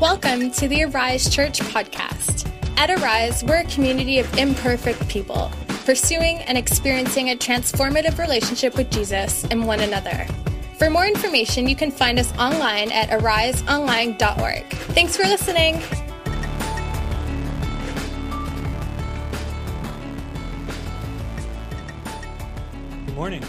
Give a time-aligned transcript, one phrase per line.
[0.00, 2.46] Welcome to the Arise Church podcast.
[2.76, 5.50] At Arise, we're a community of imperfect people
[5.86, 10.26] pursuing and experiencing a transformative relationship with Jesus and one another.
[10.78, 14.66] For more information, you can find us online at ariseonline.org.
[14.92, 15.80] Thanks for listening.
[23.06, 23.42] Good morning.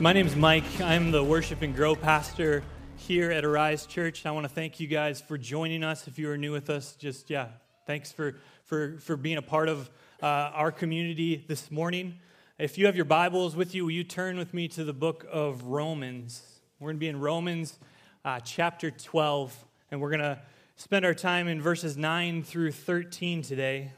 [0.00, 0.80] My name is Mike.
[0.80, 2.62] I'm the worship and grow pastor
[3.06, 4.26] here at Arise Church.
[4.26, 6.08] I want to thank you guys for joining us.
[6.08, 7.50] If you are new with us, just yeah,
[7.86, 8.34] thanks for
[8.64, 9.88] for for being a part of
[10.20, 12.16] uh, our community this morning.
[12.58, 15.24] If you have your Bibles with you, will you turn with me to the book
[15.30, 16.42] of Romans?
[16.80, 17.78] We're going to be in Romans
[18.24, 19.56] uh, chapter 12,
[19.92, 20.40] and we're going to
[20.74, 23.92] spend our time in verses 9 through 13 today.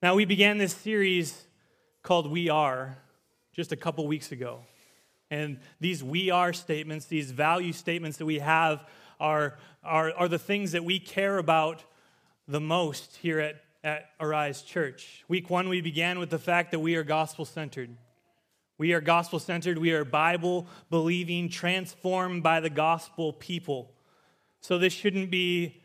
[0.00, 1.44] Now, we began this series
[2.04, 2.98] called We Are
[3.52, 4.60] just a couple weeks ago.
[5.30, 8.84] And these we are statements, these value statements that we have,
[9.18, 11.84] are, are, are the things that we care about
[12.46, 15.24] the most here at, at Arise Church.
[15.28, 17.90] Week one, we began with the fact that we are gospel centered.
[18.78, 19.78] We are gospel centered.
[19.78, 23.92] We are Bible believing, transformed by the gospel people.
[24.60, 25.82] So this shouldn't be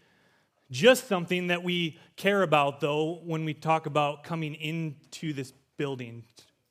[0.70, 6.24] just something that we care about, though, when we talk about coming into this building,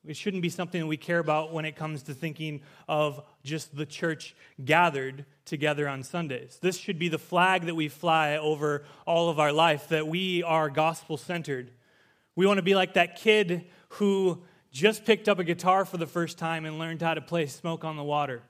[0.06, 3.76] it shouldn't be something that we care about when it comes to thinking of just
[3.76, 4.34] the church
[4.64, 6.58] gathered together on Sundays.
[6.62, 10.42] This should be the flag that we fly over all of our life that we
[10.42, 11.70] are gospel centered.
[12.34, 14.42] We want to be like that kid who
[14.72, 17.84] just picked up a guitar for the first time and learned how to play Smoke
[17.84, 18.42] on the Water.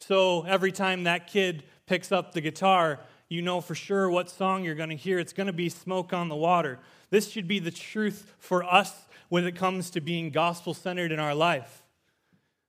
[0.00, 4.64] So every time that kid picks up the guitar, you know for sure what song
[4.64, 5.18] you're going to hear.
[5.18, 6.78] It's going to be Smoke on the Water.
[7.14, 8.92] This should be the truth for us
[9.28, 11.84] when it comes to being gospel centered in our life.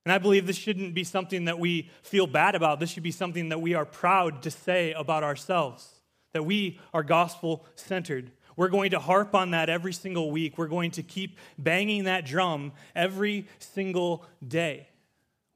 [0.05, 2.79] And I believe this shouldn't be something that we feel bad about.
[2.79, 5.89] This should be something that we are proud to say about ourselves
[6.33, 8.29] that we are gospel centered.
[8.55, 10.59] We're going to harp on that every single week.
[10.59, 14.89] We're going to keep banging that drum every single day.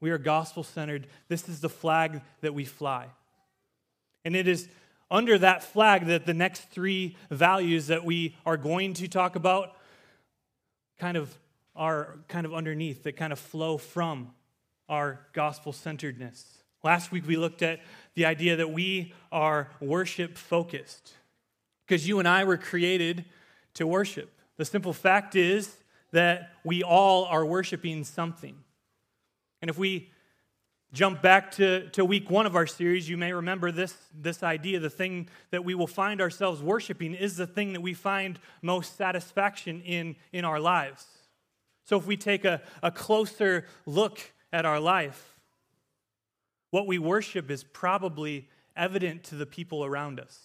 [0.00, 1.06] We are gospel centered.
[1.28, 3.06] This is the flag that we fly.
[4.24, 4.68] And it is
[5.10, 9.76] under that flag that the next three values that we are going to talk about
[10.98, 11.34] kind of
[11.74, 14.30] are kind of underneath, that kind of flow from
[14.88, 16.44] our gospel centeredness.
[16.82, 17.80] Last week we looked at
[18.14, 21.14] the idea that we are worship focused
[21.86, 23.24] because you and I were created
[23.74, 24.30] to worship.
[24.56, 25.74] The simple fact is
[26.12, 28.56] that we all are worshiping something.
[29.62, 30.10] And if we
[30.92, 34.80] jump back to, to week one of our series, you may remember this, this idea
[34.80, 38.96] the thing that we will find ourselves worshiping is the thing that we find most
[38.96, 41.06] satisfaction in in our lives.
[41.84, 44.20] So if we take a, a closer look
[44.52, 45.40] at our life,
[46.70, 50.38] what we worship is probably evident to the people around us.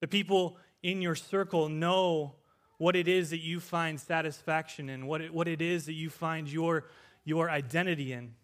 [0.00, 2.34] The people in your circle know
[2.78, 6.08] what it is that you find satisfaction in, what it, what it is that you
[6.08, 6.86] find your,
[7.24, 8.34] your identity in.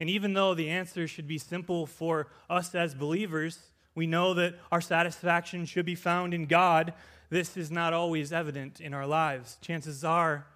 [0.00, 3.58] And even though the answer should be simple for us as believers,
[3.94, 6.94] we know that our satisfaction should be found in God.
[7.30, 9.58] This is not always evident in our lives.
[9.60, 10.46] Chances are,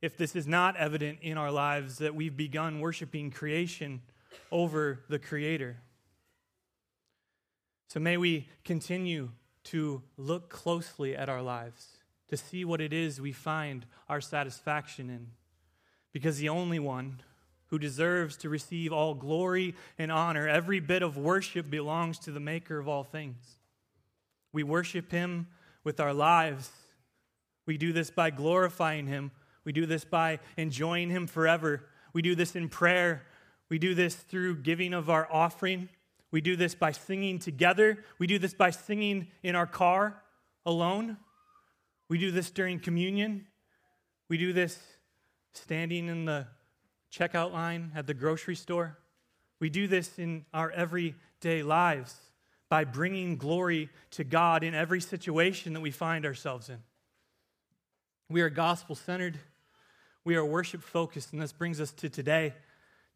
[0.00, 4.00] if this is not evident in our lives, that we've begun worshiping creation
[4.50, 5.76] over the Creator.
[7.88, 9.30] So may we continue
[9.64, 15.10] to look closely at our lives to see what it is we find our satisfaction
[15.10, 15.28] in.
[16.12, 17.20] Because the only one
[17.68, 20.48] who deserves to receive all glory and honor.
[20.48, 23.56] Every bit of worship belongs to the Maker of all things.
[24.52, 25.46] We worship Him
[25.84, 26.70] with our lives.
[27.66, 29.30] We do this by glorifying Him.
[29.64, 31.84] We do this by enjoying Him forever.
[32.12, 33.22] We do this in prayer.
[33.68, 35.90] We do this through giving of our offering.
[36.30, 38.04] We do this by singing together.
[38.18, 40.22] We do this by singing in our car
[40.64, 41.18] alone.
[42.08, 43.46] We do this during communion.
[44.28, 44.78] We do this
[45.52, 46.46] standing in the
[47.12, 48.98] checkout line at the grocery store.
[49.60, 52.14] We do this in our everyday lives
[52.68, 56.78] by bringing glory to God in every situation that we find ourselves in.
[58.28, 59.38] We are gospel centered,
[60.24, 62.54] we are worship focused, and this brings us to today.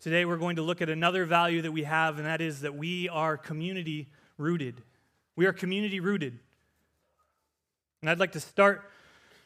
[0.00, 2.74] Today, we're going to look at another value that we have, and that is that
[2.74, 4.08] we are community
[4.38, 4.82] rooted.
[5.36, 6.38] We are community rooted.
[8.00, 8.90] And I'd like to start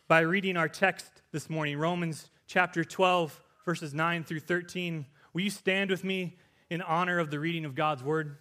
[0.09, 5.05] by reading our text this morning, Romans chapter 12, verses 9 through 13.
[5.35, 6.39] Will you stand with me
[6.71, 8.39] in honor of the reading of God's word?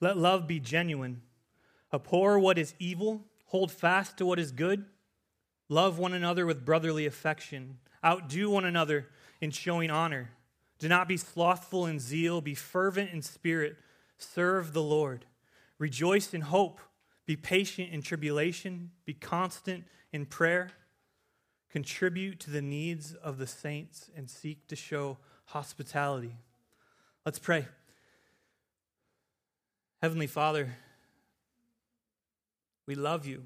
[0.00, 1.20] Let love be genuine.
[1.92, 4.84] Abhor what is evil, hold fast to what is good.
[5.68, 7.78] Love one another with brotherly affection.
[8.04, 9.08] Outdo one another
[9.40, 10.30] in showing honor.
[10.78, 13.76] Do not be slothful in zeal, be fervent in spirit,
[14.16, 15.26] serve the Lord.
[15.78, 16.80] Rejoice in hope,
[17.32, 20.68] be patient in tribulation, be constant in prayer.
[21.70, 26.36] Contribute to the needs of the saints and seek to show hospitality.
[27.24, 27.66] Let's pray.
[30.02, 30.74] Heavenly Father,
[32.86, 33.44] we love you.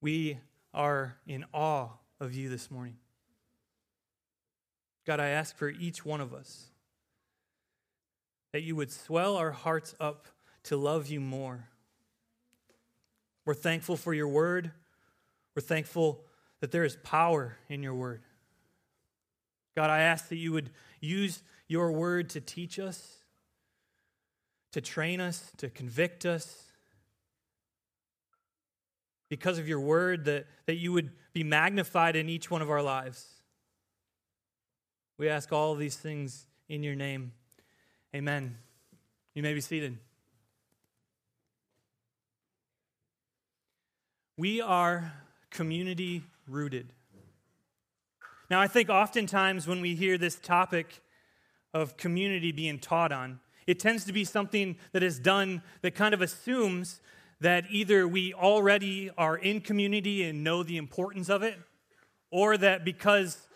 [0.00, 0.38] We
[0.72, 1.88] are in awe
[2.20, 2.96] of you this morning.
[5.06, 6.68] God, I ask for each one of us
[8.54, 10.26] that you would swell our hearts up
[10.62, 11.68] to love you more.
[13.48, 14.72] We're thankful for your word.
[15.56, 16.22] We're thankful
[16.60, 18.20] that there is power in your word.
[19.74, 20.68] God, I ask that you would
[21.00, 23.16] use your word to teach us,
[24.72, 26.64] to train us, to convict us.
[29.30, 32.82] Because of your word, that, that you would be magnified in each one of our
[32.82, 33.26] lives.
[35.16, 37.32] We ask all these things in your name.
[38.14, 38.58] Amen.
[39.34, 39.96] You may be seated.
[44.38, 45.12] We are
[45.50, 46.92] community rooted.
[48.48, 51.02] Now, I think oftentimes when we hear this topic
[51.74, 56.14] of community being taught on, it tends to be something that is done that kind
[56.14, 57.00] of assumes
[57.40, 61.58] that either we already are in community and know the importance of it,
[62.30, 63.48] or that because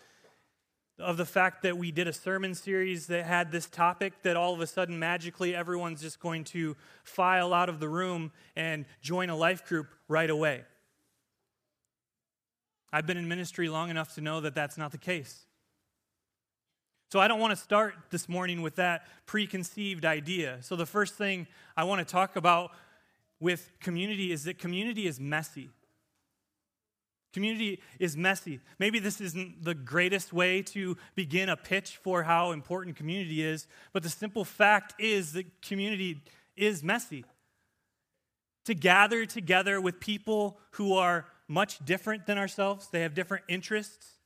[0.99, 4.53] of the fact that we did a sermon series that had this topic that all
[4.53, 6.75] of a sudden magically everyone's just going to
[7.05, 10.63] file out of the room and join a life group right away.
[12.93, 15.47] I've been in ministry long enough to know that that's not the case.
[17.11, 20.59] So I don't want to start this morning with that preconceived idea.
[20.61, 22.71] So the first thing I want to talk about
[23.39, 25.71] with community is that community is messy.
[27.33, 28.59] Community is messy.
[28.77, 33.65] Maybe this isn't the greatest way to begin a pitch for how important community is,
[33.91, 36.21] but the simple fact is that community
[36.55, 37.25] is messy.
[38.65, 44.19] To gather together with people who are much different than ourselves, they have different interests,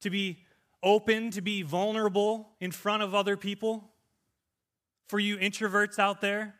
[0.00, 0.38] to be
[0.82, 3.90] open, to be vulnerable in front of other people.
[5.08, 6.54] For you introverts out there,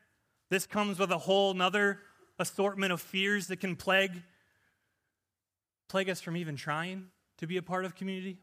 [0.50, 2.00] this comes with a whole nother
[2.38, 4.22] assortment of fears that can plague
[5.88, 7.06] plague us from even trying
[7.38, 8.38] to be a part of community?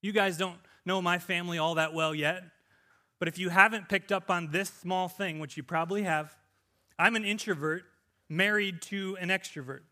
[0.00, 2.42] You guys don't know my family all that well yet,
[3.18, 6.34] but if you haven't picked up on this small thing, which you probably have,
[6.98, 7.82] I'm an introvert
[8.28, 9.82] married to an extrovert.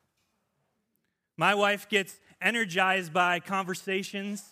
[1.36, 4.44] My wife gets energized by conversations.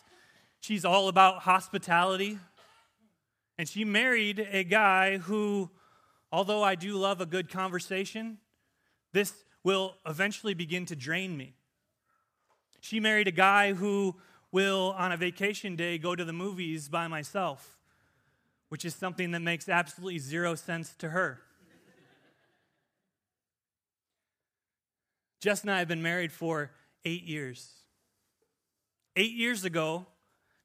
[0.60, 2.38] She's all about hospitality.
[3.58, 5.70] And she married a guy who,
[6.32, 8.38] although I do love a good conversation,
[9.12, 9.32] this
[9.62, 11.54] will eventually begin to drain me.
[12.80, 14.16] She married a guy who
[14.52, 17.78] will, on a vacation day, go to the movies by myself,
[18.68, 21.40] which is something that makes absolutely zero sense to her.
[25.44, 26.70] Jess and I have been married for
[27.04, 27.70] eight years.
[29.14, 30.06] Eight years ago,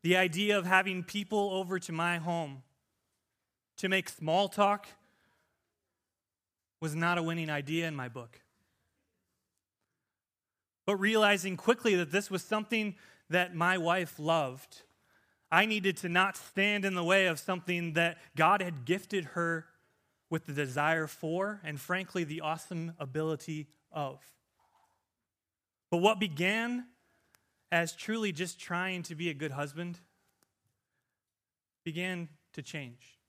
[0.02, 2.64] the idea of having people over to my home
[3.78, 4.88] to make small talk
[6.82, 8.40] was not a winning idea in my book
[10.90, 12.96] but realizing quickly that this was something
[13.30, 14.82] that my wife loved.
[15.52, 19.68] I needed to not stand in the way of something that God had gifted her
[20.32, 24.20] with the desire for, and frankly, the awesome ability of.
[25.92, 26.86] But what began
[27.72, 30.00] as truly just trying to be a good husband
[31.84, 33.20] began to change.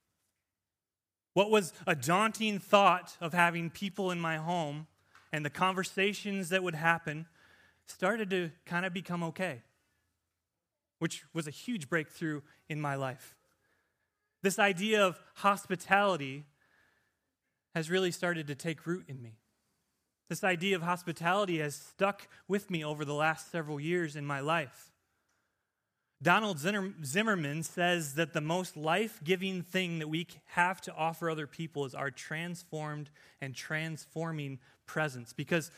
[1.33, 4.87] What was a daunting thought of having people in my home
[5.31, 7.27] and the conversations that would happen
[7.85, 9.61] started to kind of become okay,
[10.99, 13.35] which was a huge breakthrough in my life.
[14.43, 16.45] This idea of hospitality
[17.75, 19.37] has really started to take root in me.
[20.31, 24.39] This idea of hospitality has stuck with me over the last several years in my
[24.39, 24.93] life.
[26.23, 31.47] Donald Zimmerman says that the most life giving thing that we have to offer other
[31.47, 33.09] people is our transformed
[33.41, 35.33] and transforming presence.
[35.33, 35.69] Because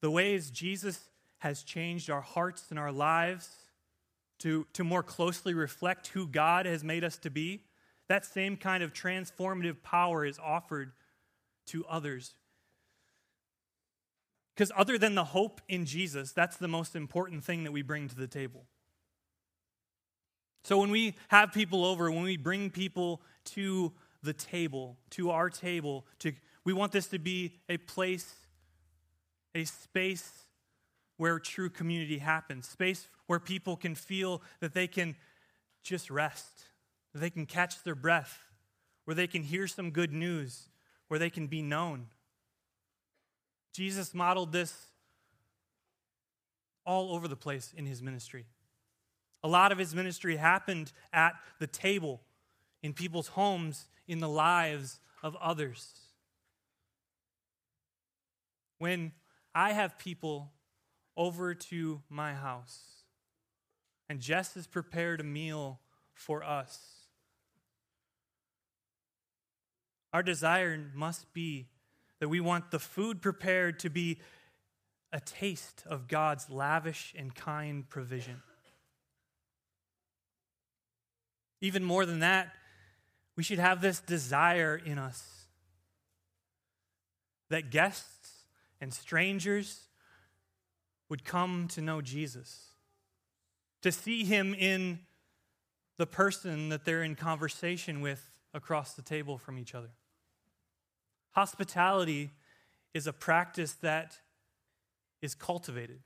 [0.00, 1.08] the ways Jesus
[1.38, 3.48] has changed our hearts and our lives
[4.38, 7.64] to, to more closely reflect who God has made us to be,
[8.08, 10.92] that same kind of transformative power is offered
[11.66, 12.36] to others.
[14.62, 18.06] Because other than the hope in Jesus, that's the most important thing that we bring
[18.06, 18.64] to the table.
[20.62, 23.92] So when we have people over, when we bring people to
[24.22, 26.32] the table, to our table, to,
[26.64, 28.36] we want this to be a place,
[29.52, 30.30] a space
[31.16, 35.16] where true community happens, space where people can feel that they can
[35.82, 36.66] just rest,
[37.12, 38.38] that they can catch their breath,
[39.06, 40.68] where they can hear some good news,
[41.08, 42.06] where they can be known.
[43.72, 44.74] Jesus modeled this
[46.84, 48.46] all over the place in his ministry.
[49.42, 52.20] A lot of his ministry happened at the table,
[52.82, 56.00] in people's homes, in the lives of others.
[58.78, 59.12] When
[59.54, 60.52] I have people
[61.16, 63.04] over to my house
[64.08, 65.80] and Jess has prepared a meal
[66.14, 67.06] for us,
[70.12, 71.68] our desire must be
[72.22, 74.16] that we want the food prepared to be
[75.12, 78.40] a taste of God's lavish and kind provision.
[81.60, 82.52] Even more than that,
[83.34, 85.46] we should have this desire in us
[87.50, 88.44] that guests
[88.80, 89.88] and strangers
[91.08, 92.68] would come to know Jesus,
[93.82, 95.00] to see him in
[95.98, 98.24] the person that they're in conversation with
[98.54, 99.90] across the table from each other.
[101.32, 102.30] Hospitality
[102.94, 104.18] is a practice that
[105.20, 106.00] is cultivated,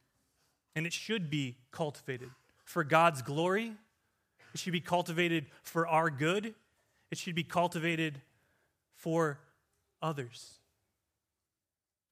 [0.74, 2.30] and it should be cultivated
[2.64, 3.72] for God's glory.
[4.54, 6.54] It should be cultivated for our good.
[7.10, 8.20] It should be cultivated
[8.94, 9.38] for
[10.00, 10.54] others.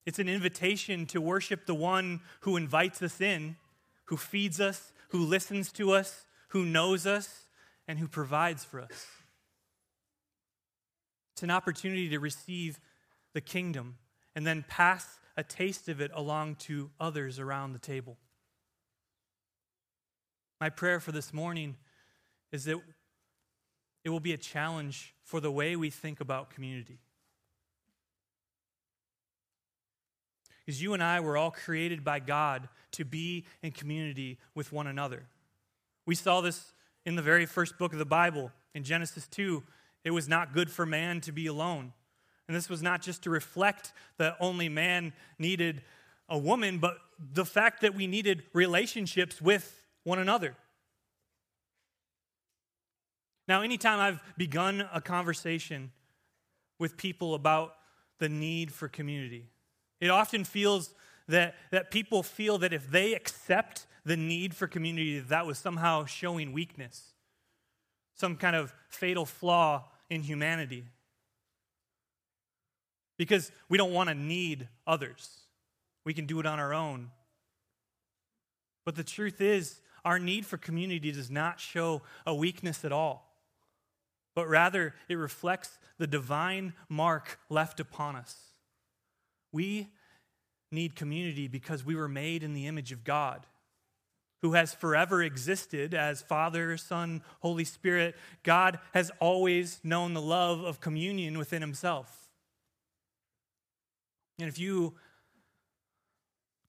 [0.05, 3.55] It's an invitation to worship the one who invites us in,
[4.05, 7.45] who feeds us, who listens to us, who knows us,
[7.87, 9.07] and who provides for us.
[11.33, 12.79] It's an opportunity to receive
[13.35, 13.97] the kingdom
[14.33, 18.17] and then pass a taste of it along to others around the table.
[20.59, 21.75] My prayer for this morning
[22.53, 22.79] is that
[24.05, 26.97] it will be a challenge for the way we think about community.
[30.65, 34.87] Because you and I were all created by God to be in community with one
[34.87, 35.23] another.
[36.05, 36.71] We saw this
[37.05, 39.61] in the very first book of the Bible, in Genesis 2.
[40.05, 41.91] It was not good for man to be alone.
[42.47, 45.81] And this was not just to reflect that only man needed
[46.29, 46.97] a woman, but
[47.33, 50.55] the fact that we needed relationships with one another.
[53.47, 55.91] Now, anytime I've begun a conversation
[56.79, 57.75] with people about
[58.19, 59.49] the need for community,
[59.99, 60.93] it often feels
[61.27, 66.05] that, that people feel that if they accept the need for community, that was somehow
[66.05, 67.13] showing weakness,
[68.15, 70.85] some kind of fatal flaw in humanity
[73.17, 75.39] because we don't want to need others.
[76.05, 77.11] We can do it on our own.
[78.85, 83.33] But the truth is, our need for community does not show a weakness at all,
[84.35, 88.35] but rather it reflects the divine mark left upon us.
[89.51, 89.87] We
[90.71, 93.47] need community because we were made in the image of God,
[94.41, 98.15] who has forever existed as Father, Son, Holy Spirit.
[98.43, 102.24] God has always known the love of communion within himself.
[104.39, 104.95] And if you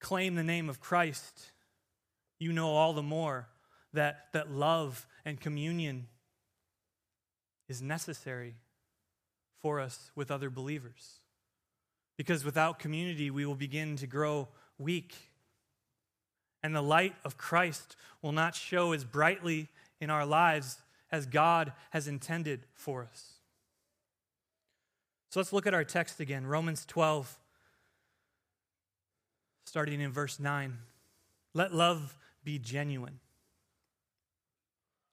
[0.01, 1.53] claim the name of Christ,
[2.39, 3.49] you know all the more
[3.93, 6.07] that, that love and communion
[7.69, 8.55] is necessary
[9.61, 11.21] for us with other believers.
[12.17, 15.15] Because without community, we will begin to grow weak.
[16.63, 19.69] And the light of Christ will not show as brightly
[20.01, 20.79] in our lives
[21.11, 23.35] as God has intended for us.
[25.31, 27.37] So let's look at our text again Romans 12,
[29.67, 30.79] starting in verse 9.
[31.53, 33.19] Let love be genuine.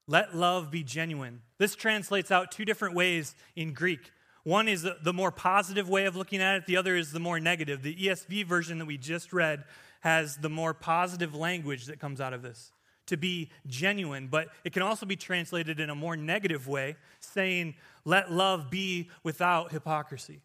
[0.08, 1.42] Let love be genuine.
[1.58, 4.12] This translates out two different ways in Greek.
[4.44, 7.40] One is the more positive way of looking at it, the other is the more
[7.40, 7.82] negative.
[7.82, 9.64] The ESV version that we just read
[10.02, 12.72] has the more positive language that comes out of this
[13.08, 17.76] to be genuine, but it can also be translated in a more negative way, saying,
[18.06, 20.42] Let love be without hypocrisy.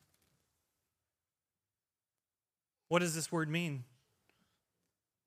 [2.88, 3.85] What does this word mean?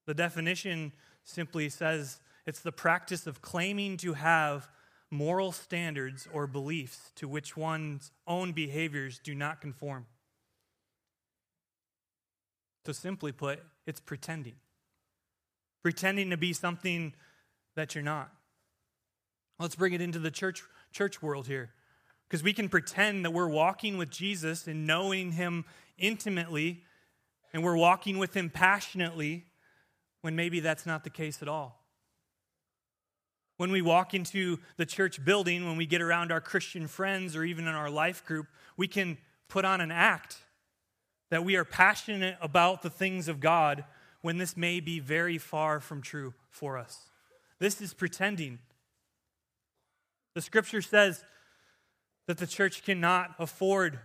[0.06, 0.92] The definition
[1.24, 4.68] simply says it's the practice of claiming to have
[5.10, 10.06] moral standards or beliefs to which one's own behaviors do not conform.
[12.84, 14.54] So, simply put, it's pretending.
[15.82, 17.14] Pretending to be something
[17.76, 18.32] that you're not.
[19.60, 21.70] Let's bring it into the church, church world here.
[22.28, 25.64] Because we can pretend that we're walking with Jesus and knowing him
[25.98, 26.82] intimately,
[27.52, 29.44] and we're walking with him passionately,
[30.22, 31.78] when maybe that's not the case at all.
[33.58, 37.44] When we walk into the church building, when we get around our Christian friends or
[37.44, 40.38] even in our life group, we can put on an act
[41.30, 43.84] that we are passionate about the things of God
[44.20, 47.10] when this may be very far from true for us.
[47.58, 48.58] This is pretending.
[50.34, 51.24] The scripture says
[52.26, 53.98] that the church cannot afford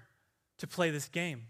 [0.58, 1.44] to play this game.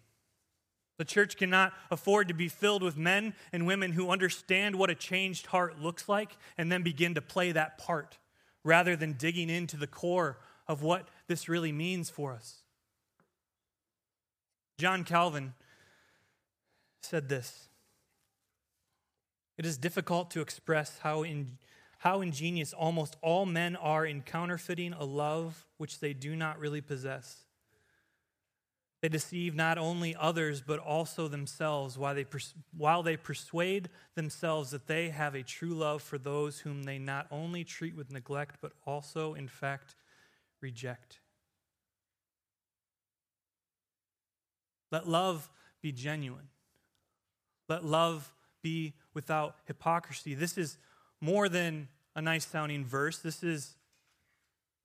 [0.98, 4.96] The church cannot afford to be filled with men and women who understand what a
[4.96, 8.18] changed heart looks like and then begin to play that part
[8.63, 12.63] rather than digging into the core of what this really means for us.
[14.80, 15.54] John Calvin
[17.01, 17.70] said this
[19.58, 21.58] It is difficult to express how, in,
[22.00, 26.82] how ingenious almost all men are in counterfeiting a love which they do not really
[26.82, 27.47] possess.
[29.01, 34.72] They deceive not only others, but also themselves while they, pers- while they persuade themselves
[34.72, 38.58] that they have a true love for those whom they not only treat with neglect,
[38.60, 39.96] but also, in fact,
[40.62, 41.20] reject.
[44.92, 45.50] Let love
[45.82, 46.48] be genuine.
[47.70, 50.34] Let love be without hypocrisy.
[50.34, 50.77] This is
[51.22, 53.75] more than a nice sounding verse, this is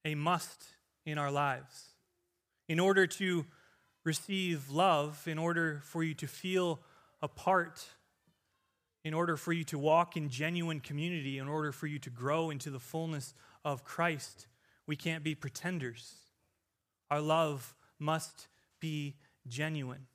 [0.04, 0.64] a must
[1.06, 1.94] in our lives.
[2.68, 3.46] In order to
[4.04, 6.80] receive love, in order for you to feel
[7.20, 7.86] a part,
[9.04, 12.50] in order for you to walk in genuine community, in order for you to grow
[12.50, 14.46] into the fullness of Christ,
[14.86, 16.14] we can't be pretenders.
[17.10, 18.48] Our love must
[18.80, 19.14] be
[19.46, 20.06] genuine.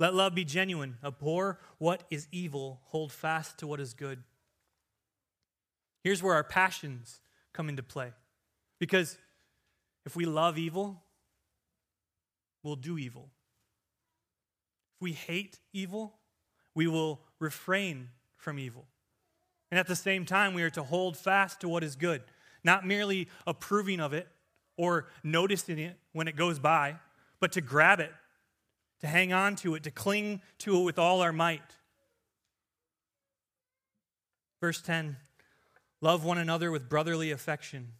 [0.00, 0.96] Let love be genuine.
[1.04, 4.22] Abhor what is evil, hold fast to what is good.
[6.02, 7.20] Here's where our passions
[7.52, 8.12] come into play.
[8.78, 9.16] Because
[10.04, 11.03] if we love evil,
[12.64, 13.30] we'll do evil.
[14.96, 16.14] If we hate evil,
[16.74, 18.86] we will refrain from evil.
[19.70, 22.22] And at the same time, we are to hold fast to what is good,
[22.64, 24.26] not merely approving of it
[24.76, 26.96] or noticing it when it goes by,
[27.38, 28.12] but to grab it,
[29.00, 31.62] to hang on to it, to cling to it with all our might.
[34.60, 35.16] Verse 10
[36.00, 37.92] Love one another with brotherly affection,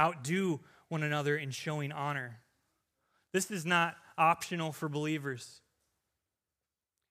[0.00, 2.40] outdo one another in showing honor.
[3.32, 5.60] This is not optional for believers.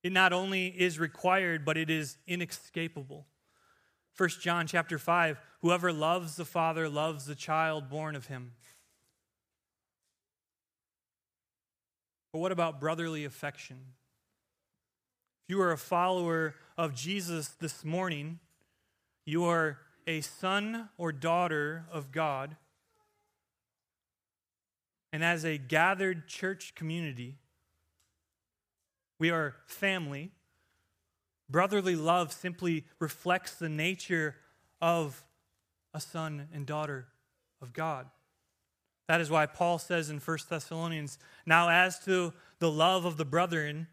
[0.04, 3.26] It not only is required, but it is inescapable.
[4.18, 8.54] 1 John chapter 5 Whoever loves the Father loves the child born of him.
[12.32, 13.78] But what about brotherly affection?
[15.44, 18.40] If you are a follower of Jesus this morning,
[19.26, 22.56] you are a son or daughter of God.
[25.12, 27.38] And as a gathered church community,
[29.20, 30.32] we are family.
[31.50, 34.36] Brotherly love simply reflects the nature
[34.82, 35.24] of
[35.94, 37.08] a son and daughter
[37.62, 38.08] of God.
[39.08, 43.26] That is why Paul says in 1 Thessalonians, Now as to the love of the
[43.26, 43.88] brethren,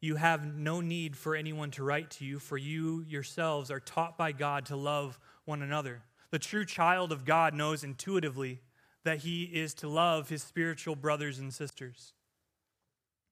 [0.00, 4.16] you have no need for anyone to write to you, for you yourselves are taught
[4.16, 6.02] by God to love one another.
[6.30, 8.60] The true child of God knows intuitively
[9.04, 12.12] that he is to love his spiritual brothers and sisters.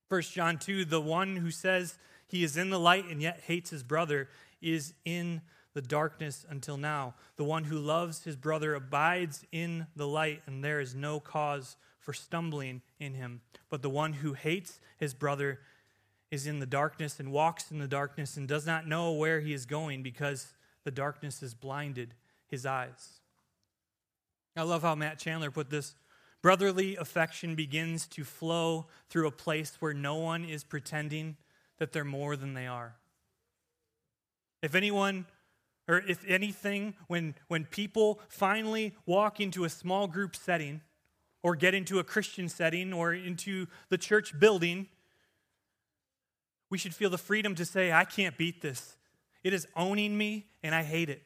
[0.09, 3.71] 1 John 2 The one who says he is in the light and yet hates
[3.71, 4.29] his brother
[4.61, 5.41] is in
[5.75, 7.15] the darkness until now.
[7.37, 11.77] The one who loves his brother abides in the light, and there is no cause
[11.99, 13.41] for stumbling in him.
[13.69, 15.61] But the one who hates his brother
[16.31, 19.53] is in the darkness and walks in the darkness and does not know where he
[19.53, 20.55] is going because
[20.85, 22.15] the darkness has blinded
[22.47, 23.20] his eyes.
[24.57, 25.95] I love how Matt Chandler put this.
[26.43, 31.37] Brotherly affection begins to flow through a place where no one is pretending
[31.79, 32.97] that they're more than they are.
[34.63, 35.27] If anyone
[35.89, 40.83] or if anything, when, when people finally walk into a small group setting
[41.43, 44.87] or get into a Christian setting or into the church building,
[46.71, 48.97] we should feel the freedom to say, I can't beat this.
[49.43, 51.23] It is owning me and I hate it.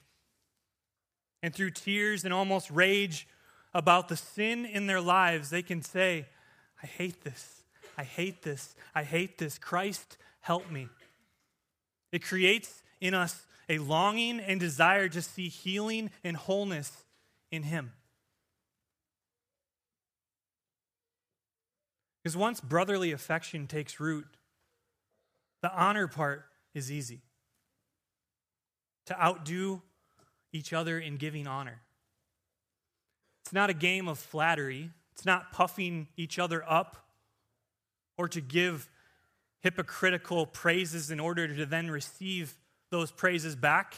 [1.44, 3.28] And through tears and almost rage
[3.74, 6.24] about the sin in their lives, they can say,
[6.82, 7.64] I hate this.
[7.98, 8.74] I hate this.
[8.94, 9.58] I hate this.
[9.58, 10.88] Christ, help me.
[12.12, 17.04] It creates in us a longing and desire to see healing and wholeness
[17.50, 17.92] in Him.
[22.22, 24.28] Because once brotherly affection takes root,
[25.60, 27.20] the honor part is easy.
[29.04, 29.82] To outdo
[30.54, 31.82] each other in giving honor.
[33.42, 36.96] It's not a game of flattery, it's not puffing each other up
[38.16, 38.88] or to give
[39.60, 42.54] hypocritical praises in order to then receive
[42.90, 43.96] those praises back.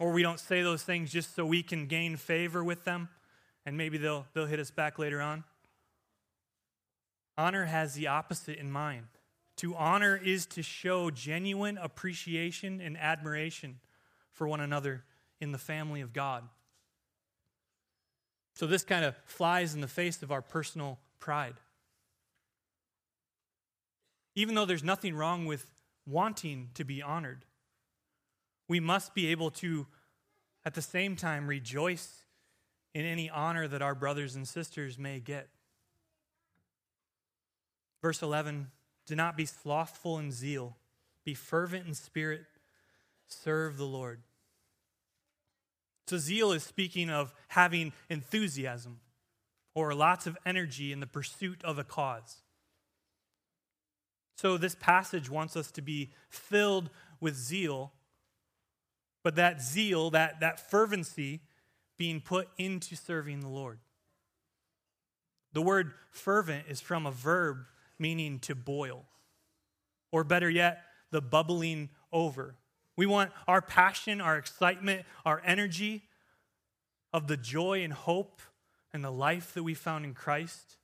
[0.00, 3.10] Or we don't say those things just so we can gain favor with them
[3.66, 5.44] and maybe they'll, they'll hit us back later on.
[7.36, 9.06] Honor has the opposite in mind
[9.56, 13.80] To honor is to show genuine appreciation and admiration
[14.34, 15.04] for one another
[15.40, 16.44] in the family of God.
[18.54, 21.54] So, this kind of flies in the face of our personal pride.
[24.36, 25.66] Even though there's nothing wrong with
[26.06, 27.44] wanting to be honored,
[28.68, 29.86] we must be able to,
[30.64, 32.24] at the same time, rejoice
[32.94, 35.48] in any honor that our brothers and sisters may get.
[38.00, 38.70] Verse 11
[39.06, 40.76] Do not be slothful in zeal,
[41.24, 42.44] be fervent in spirit,
[43.26, 44.22] serve the Lord.
[46.06, 49.00] So, zeal is speaking of having enthusiasm
[49.74, 52.42] or lots of energy in the pursuit of a cause.
[54.36, 57.92] So, this passage wants us to be filled with zeal,
[59.22, 61.40] but that zeal, that, that fervency,
[61.96, 63.78] being put into serving the Lord.
[65.52, 67.58] The word fervent is from a verb
[67.98, 69.06] meaning to boil,
[70.10, 70.82] or better yet,
[71.12, 72.56] the bubbling over.
[72.96, 76.04] We want our passion, our excitement, our energy
[77.12, 78.40] of the joy and hope
[78.92, 80.76] and the life that we found in Christ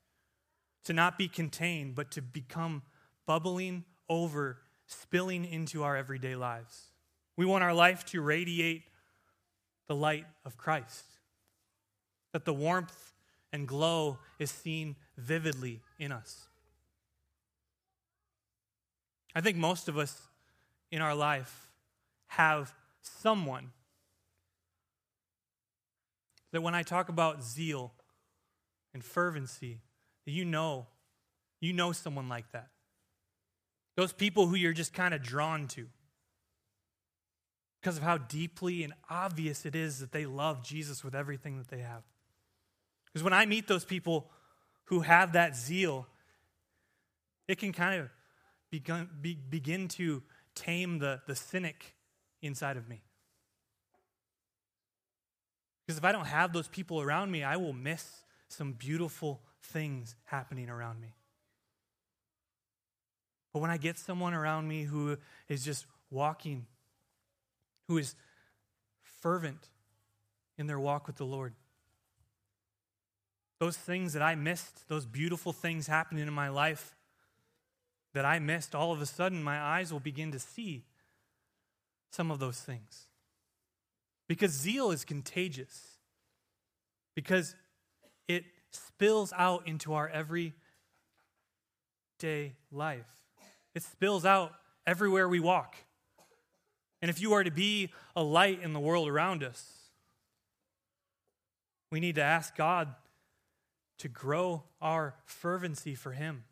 [0.84, 2.82] to not be contained, but to become
[3.26, 6.86] bubbling over, spilling into our everyday lives.
[7.36, 8.82] We want our life to radiate
[9.86, 11.04] the light of Christ,
[12.32, 13.12] that the warmth
[13.52, 16.46] and glow is seen vividly in us.
[19.34, 20.28] I think most of us
[20.90, 21.69] in our life
[22.30, 23.72] have someone
[26.52, 27.92] that when I talk about zeal
[28.94, 29.80] and fervency,
[30.24, 30.86] that you know,
[31.60, 32.68] you know someone like that.
[33.96, 35.86] Those people who you're just kind of drawn to
[37.80, 41.68] because of how deeply and obvious it is that they love Jesus with everything that
[41.68, 42.02] they have.
[43.06, 44.30] Because when I meet those people
[44.84, 46.06] who have that zeal,
[47.48, 48.08] it can kind of
[48.70, 50.22] begin, be, begin to
[50.54, 51.94] tame the, the cynic
[52.42, 53.02] inside of me.
[55.86, 60.14] Because if I don't have those people around me, I will miss some beautiful things
[60.24, 61.14] happening around me.
[63.52, 65.16] But when I get someone around me who
[65.48, 66.66] is just walking,
[67.88, 68.14] who is
[69.02, 69.68] fervent
[70.56, 71.54] in their walk with the Lord,
[73.58, 76.96] those things that I missed, those beautiful things happening in my life
[78.14, 80.84] that I missed, all of a sudden my eyes will begin to see
[82.10, 83.06] some of those things.
[84.28, 85.98] Because zeal is contagious,
[87.14, 87.54] because
[88.28, 90.52] it spills out into our everyday
[92.70, 93.10] life.
[93.74, 94.52] It spills out
[94.86, 95.76] everywhere we walk.
[97.02, 99.72] And if you are to be a light in the world around us,
[101.90, 102.94] we need to ask God
[103.98, 106.44] to grow our fervency for Him.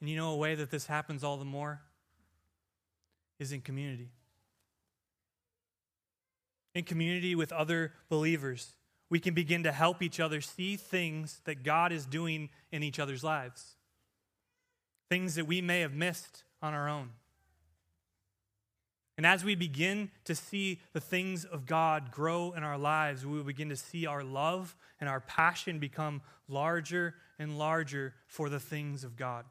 [0.00, 1.80] And you know a way that this happens all the more
[3.38, 4.10] is in community.
[6.74, 8.74] In community with other believers,
[9.10, 12.98] we can begin to help each other see things that God is doing in each
[12.98, 13.76] other's lives
[15.10, 17.10] things that we may have missed on our own.
[19.16, 23.36] And as we begin to see the things of God grow in our lives, we
[23.36, 28.58] will begin to see our love and our passion become larger and larger for the
[28.58, 29.44] things of God.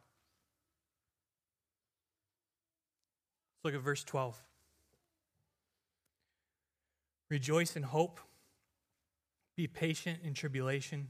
[3.63, 4.41] Look at verse 12.
[7.29, 8.19] Rejoice in hope,
[9.55, 11.09] be patient in tribulation,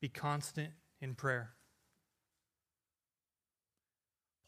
[0.00, 1.52] be constant in prayer.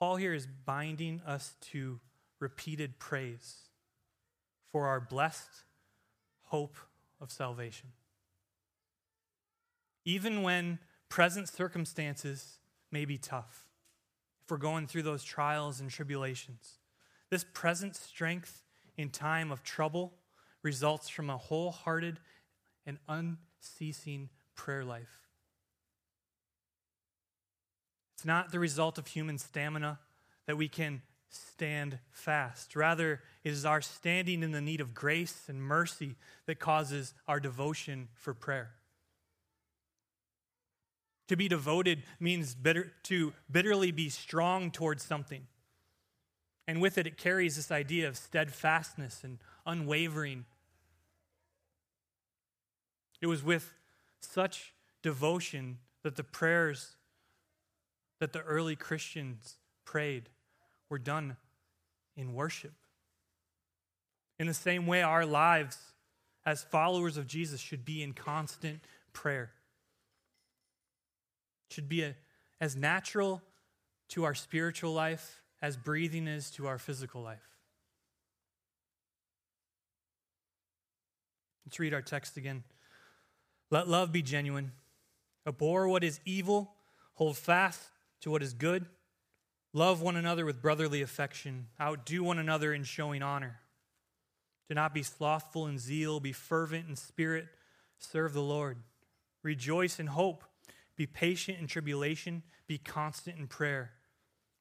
[0.01, 2.01] Paul here is binding us to
[2.41, 3.71] repeated praise
[4.71, 5.65] for our blessed
[6.45, 6.77] hope
[7.21, 7.91] of salvation.
[10.05, 12.59] Even when present circumstances
[12.91, 13.67] may be tough,
[14.45, 16.81] if we're going through those trials and tribulations,
[17.35, 18.63] this present strength
[18.97, 20.13] in time of trouble
[20.63, 22.21] results from a wholehearted
[22.87, 25.19] and unceasing prayer life.
[28.15, 29.99] It's not the result of human stamina
[30.47, 32.77] that we can stand fast.
[32.77, 36.15] Rather, it is our standing in the need of grace and mercy
[36.47, 38.71] that causes our devotion for prayer.
[41.27, 45.49] To be devoted means bitter, to bitterly be strong towards something.
[46.67, 50.47] And with it, it carries this idea of steadfastness and unwavering.
[53.21, 53.75] It was with
[54.21, 54.73] such
[55.03, 56.97] devotion that the prayers
[58.21, 60.31] that the early Christians prayed
[60.89, 61.37] were done
[62.17, 62.73] in worship.
[64.39, 65.79] In the same way, our lives
[66.47, 68.81] as followers of Jesus should be in constant
[69.13, 69.51] prayer.
[71.71, 72.15] Should be a,
[72.61, 73.43] as natural
[74.11, 77.49] to our spiritual life as breathing is to our physical life.
[81.65, 82.65] Let's read our text again.
[83.71, 84.73] Let love be genuine.
[85.47, 86.75] Abhor what is evil,
[87.15, 87.81] hold fast
[88.21, 88.85] to what is good.
[89.73, 91.69] Love one another with brotherly affection.
[91.81, 93.61] Outdo one another in showing honor.
[94.69, 97.47] Do not be slothful in zeal, be fervent in spirit,
[97.97, 98.77] serve the Lord.
[99.43, 100.45] Rejoice in hope,
[100.95, 103.93] be patient in tribulation, be constant in prayer.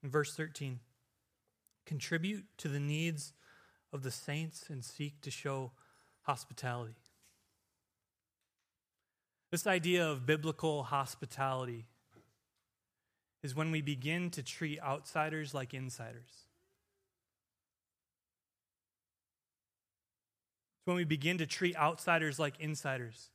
[0.01, 0.79] In verse 13,
[1.85, 3.33] contribute to the needs
[3.91, 5.71] of the saints and seek to show
[6.23, 6.95] hospitality.
[9.51, 11.85] This idea of biblical hospitality
[13.43, 16.47] is when we begin to treat outsiders like insiders.
[20.79, 23.29] It's when we begin to treat outsiders like insiders.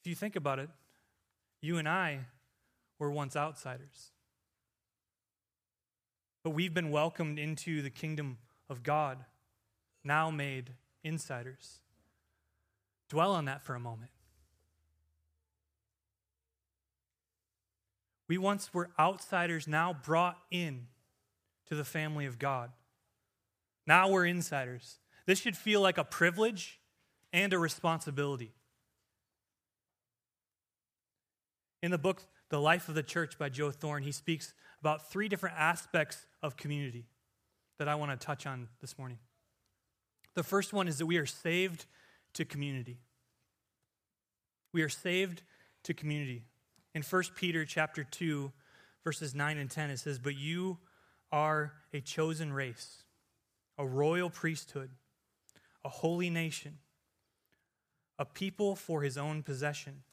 [0.00, 0.70] If you think about it,
[1.60, 2.26] you and I
[2.98, 4.10] were once outsiders.
[6.46, 8.38] But we've been welcomed into the kingdom
[8.70, 9.24] of God,
[10.04, 11.80] now made insiders.
[13.08, 14.12] Dwell on that for a moment.
[18.28, 20.86] We once were outsiders, now brought in
[21.66, 22.70] to the family of God.
[23.84, 24.98] Now we're insiders.
[25.26, 26.78] This should feel like a privilege
[27.32, 28.52] and a responsibility.
[31.82, 34.54] In the book, The Life of the Church by Joe Thorn, he speaks
[34.86, 37.06] about three different aspects of community
[37.80, 39.18] that I want to touch on this morning.
[40.34, 41.86] The first one is that we are saved
[42.34, 43.00] to community.
[44.72, 45.42] We are saved
[45.82, 46.44] to community.
[46.94, 48.52] In 1 Peter chapter 2,
[49.02, 50.78] verses 9 and 10, it says, But you
[51.32, 53.02] are a chosen race,
[53.76, 54.90] a royal priesthood,
[55.84, 56.78] a holy nation,
[58.20, 60.04] a people for his own possession,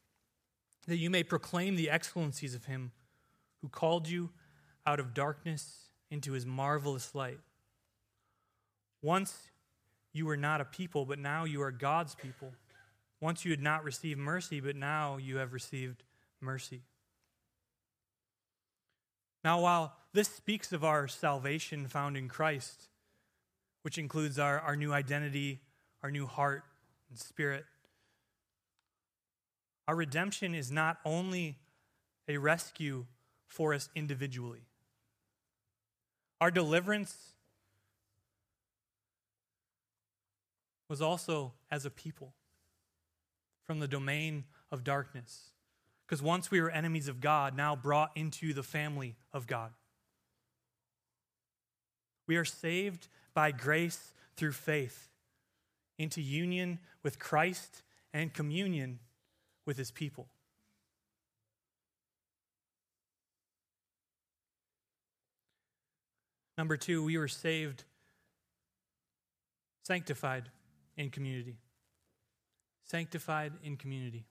[0.88, 2.92] that you may proclaim the excellencies of him
[3.62, 4.32] who called you
[4.86, 7.40] out of darkness into his marvelous light.
[9.02, 9.50] Once
[10.14, 12.52] you were not a people, but now you are God's people.
[13.20, 16.04] Once you had not received mercy, but now you have received
[16.40, 16.82] mercy.
[19.44, 22.88] Now, while this speaks of our salvation found in Christ,
[23.82, 25.60] which includes our, our new identity,
[26.02, 26.64] our new heart
[27.10, 27.66] and spirit,
[29.88, 31.58] our redemption is not only
[32.28, 33.06] a rescue
[33.48, 34.62] for us individually.
[36.44, 37.16] Our deliverance
[40.90, 42.34] was also as a people
[43.62, 45.52] from the domain of darkness.
[46.06, 49.72] Because once we were enemies of God, now brought into the family of God.
[52.28, 55.08] We are saved by grace through faith
[55.98, 59.00] into union with Christ and communion
[59.66, 60.28] with his people.
[66.58, 67.84] Number two, we were saved,
[69.84, 70.50] sanctified
[70.98, 71.58] in community.
[72.84, 74.26] Sanctified in community.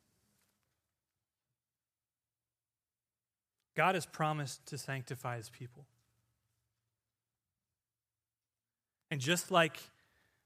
[3.74, 5.86] God has promised to sanctify his people.
[9.10, 9.78] And just like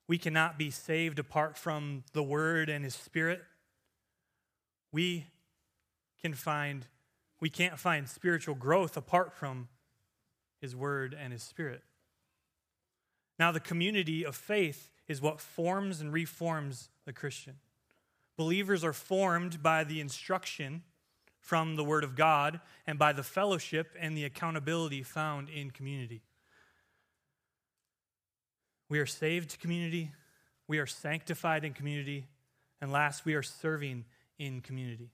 [0.09, 3.43] we cannot be saved apart from the word and his spirit,
[4.93, 5.27] we
[6.21, 6.87] can find
[7.39, 9.69] we can't find spiritual growth apart from
[10.67, 11.83] his word and his spirit.
[13.39, 17.55] Now the community of faith is what forms and reforms the Christian.
[18.37, 20.83] Believers are formed by the instruction
[21.39, 26.23] from the Word of God and by the fellowship and the accountability found in community.
[28.89, 30.11] We are saved to community,
[30.67, 32.27] we are sanctified in community,
[32.81, 34.05] and last, we are serving
[34.39, 35.11] in community.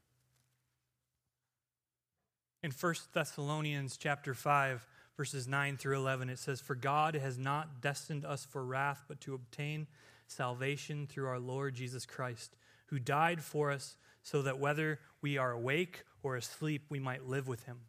[2.62, 7.80] In 1 Thessalonians chapter 5, verses 9 through 11, it says, For God has not
[7.80, 9.86] destined us for wrath, but to obtain
[10.26, 15.52] salvation through our Lord Jesus Christ, who died for us so that whether we are
[15.52, 17.80] awake or asleep, we might live with him.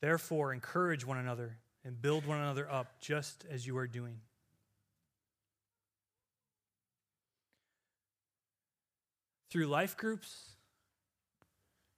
[0.00, 4.20] Therefore, encourage one another and build one another up, just as you are doing.
[9.50, 10.50] Through life groups,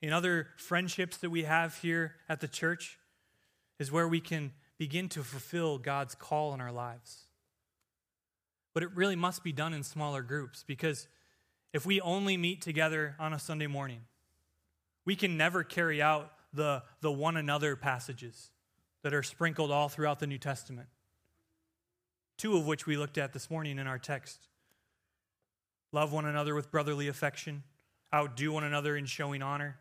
[0.02, 2.98] in other friendships that we have here at the church,
[3.78, 7.24] is where we can begin to fulfill God's call in our lives.
[8.74, 11.08] But it really must be done in smaller groups because
[11.72, 14.00] if we only meet together on a Sunday morning,
[15.04, 18.50] we can never carry out the, the one another passages
[19.02, 20.88] that are sprinkled all throughout the New Testament.
[22.36, 24.48] Two of which we looked at this morning in our text.
[25.92, 27.62] Love one another with brotherly affection,
[28.14, 29.78] outdo one another in showing honor.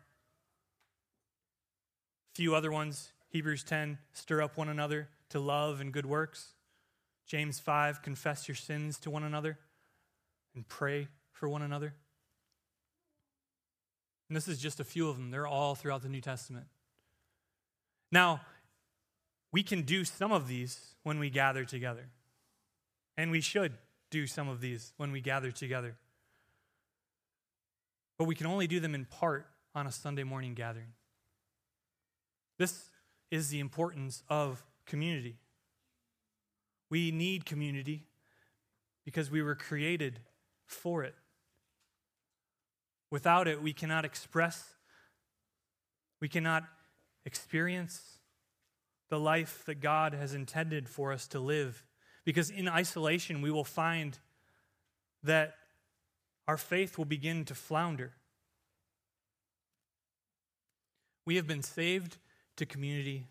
[2.34, 6.54] few other ones Hebrews 10, stir up one another to love and good works.
[7.26, 9.58] James 5, confess your sins to one another
[10.54, 11.94] and pray for one another.
[14.28, 15.30] And this is just a few of them.
[15.30, 16.66] They're all throughout the New Testament.
[18.10, 18.40] Now,
[19.52, 22.08] we can do some of these when we gather together.
[23.16, 23.74] And we should
[24.10, 25.96] do some of these when we gather together.
[28.18, 30.92] But we can only do them in part on a Sunday morning gathering.
[32.58, 32.90] This
[33.30, 35.36] is the importance of community.
[36.88, 38.04] We need community
[39.04, 40.20] because we were created
[40.64, 41.14] for it.
[43.10, 44.74] Without it, we cannot express,
[46.20, 46.64] we cannot
[47.24, 48.18] experience
[49.08, 51.84] the life that God has intended for us to live.
[52.24, 54.18] Because in isolation, we will find
[55.22, 55.54] that
[56.48, 58.12] our faith will begin to flounder.
[61.24, 62.18] We have been saved
[62.56, 63.28] to community,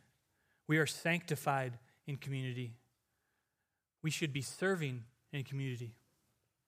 [0.67, 1.73] we are sanctified
[2.07, 2.73] in community.
[4.03, 5.95] We should be serving in community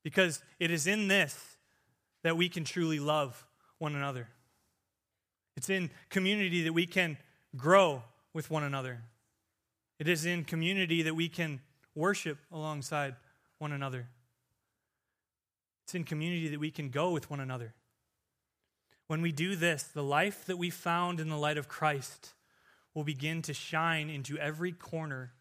[0.04, 1.58] because it is in this
[2.24, 3.46] that we can truly love
[3.78, 4.28] one another.
[5.56, 7.18] It's in community that we can
[7.56, 9.02] grow with one another.
[10.00, 11.62] It is in community that we can
[11.96, 13.16] worship alongside
[13.58, 14.08] one another.
[15.86, 17.74] It's in community that we can go with one another.
[19.08, 22.34] When we do this, the life that we found in the light of Christ
[22.98, 25.32] will begin to shine into every corner,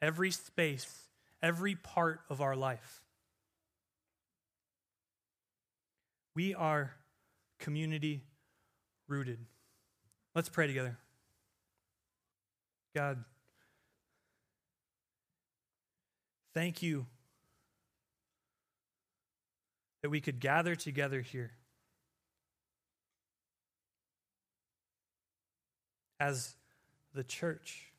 [0.00, 1.08] every space,
[1.42, 3.02] every part of our life.
[6.36, 6.94] We are
[7.58, 8.22] community
[9.08, 9.40] rooted.
[10.36, 10.96] Let's pray together.
[12.94, 13.24] God,
[16.54, 17.06] thank you
[20.02, 21.50] that we could gather together here
[26.20, 26.54] as
[27.14, 27.92] the church.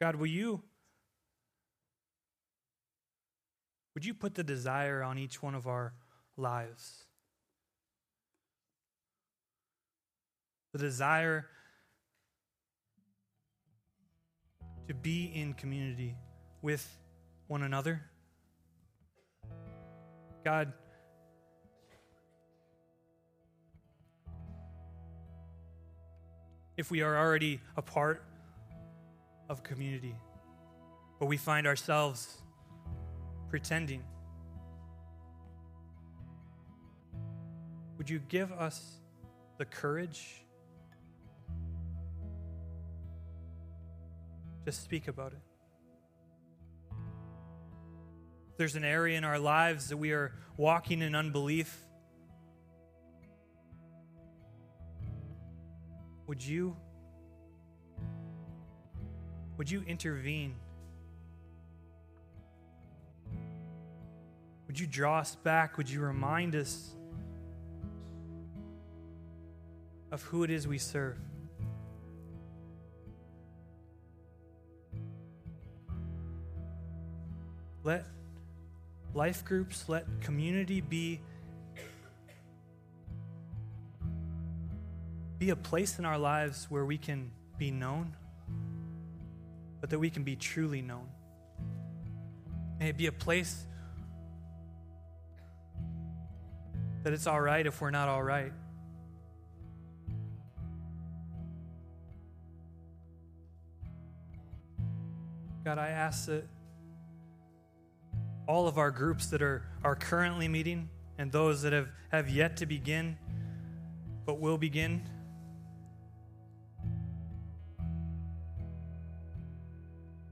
[0.00, 0.62] God, will you
[3.94, 5.92] would you put the desire on each one of our
[6.36, 7.04] lives?
[10.72, 11.46] The desire
[14.88, 16.16] to be in community
[16.62, 16.98] with
[17.48, 18.00] one another.
[20.44, 20.72] God,
[26.80, 28.22] if we are already a part
[29.50, 30.16] of community,
[31.18, 32.38] but we find ourselves
[33.50, 34.02] pretending.
[37.98, 38.82] Would you give us
[39.58, 40.42] the courage
[44.64, 45.38] to speak about it?
[48.52, 51.76] If there's an area in our lives that we are walking in unbelief,
[56.30, 56.76] Would you
[59.58, 60.54] would you intervene?
[64.68, 65.76] Would you draw us back?
[65.76, 66.92] Would you remind us
[70.12, 71.18] of who it is we serve?
[77.82, 78.06] Let
[79.14, 81.18] life groups, let community be
[85.40, 88.14] be a place in our lives where we can be known,
[89.80, 91.08] but that we can be truly known.
[92.78, 93.64] May it be a place
[97.02, 98.52] that it's all right if we're not all right.
[105.64, 106.46] God, I ask that
[108.46, 112.58] all of our groups that are, are currently meeting and those that have, have yet
[112.58, 113.16] to begin
[114.26, 115.02] but will begin.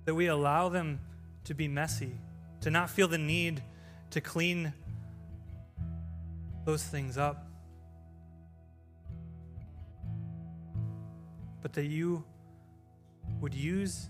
[0.09, 0.99] That we allow them
[1.45, 2.11] to be messy,
[2.63, 3.63] to not feel the need
[4.09, 4.73] to clean
[6.65, 7.47] those things up.
[11.61, 12.25] But that you
[13.43, 14.09] would use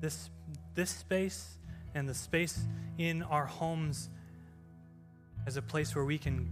[0.00, 0.28] this,
[0.74, 1.58] this space
[1.94, 2.58] and the space
[2.98, 4.10] in our homes
[5.46, 6.50] as a place where we can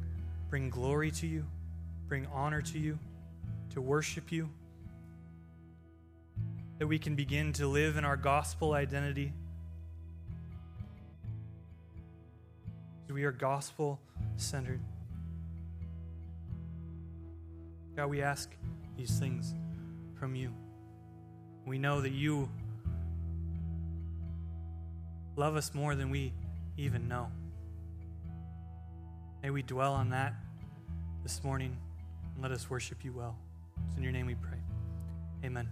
[0.48, 1.44] bring glory to you,
[2.06, 3.00] bring honor to you,
[3.70, 4.48] to worship you
[6.84, 9.32] that we can begin to live in our gospel identity.
[13.08, 13.98] We are gospel
[14.36, 14.80] centered.
[17.96, 18.54] God, we ask
[18.98, 19.54] these things
[20.20, 20.52] from you.
[21.64, 22.50] We know that you
[25.36, 26.34] love us more than we
[26.76, 27.28] even know.
[29.42, 30.34] May we dwell on that
[31.22, 31.74] this morning.
[32.34, 33.38] and let us worship you well.
[33.88, 34.58] It's in your name we pray.
[35.46, 35.66] Amen.